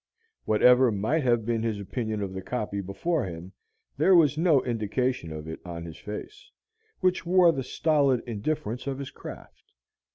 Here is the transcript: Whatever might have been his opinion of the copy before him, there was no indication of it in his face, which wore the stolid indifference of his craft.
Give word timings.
Whatever 0.45 0.91
might 0.91 1.21
have 1.23 1.45
been 1.45 1.61
his 1.61 1.79
opinion 1.79 2.23
of 2.23 2.33
the 2.33 2.41
copy 2.41 2.81
before 2.81 3.23
him, 3.25 3.51
there 3.97 4.15
was 4.15 4.35
no 4.35 4.63
indication 4.63 5.31
of 5.31 5.47
it 5.47 5.59
in 5.63 5.85
his 5.85 5.97
face, 5.99 6.49
which 7.01 7.23
wore 7.23 7.51
the 7.51 7.61
stolid 7.61 8.23
indifference 8.25 8.87
of 8.87 8.97
his 8.97 9.11
craft. 9.11 9.73